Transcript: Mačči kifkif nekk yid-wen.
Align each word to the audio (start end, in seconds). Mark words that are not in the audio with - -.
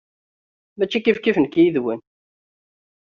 Mačči 0.77 0.99
kifkif 1.03 1.37
nekk 1.39 1.55
yid-wen. 1.59 1.99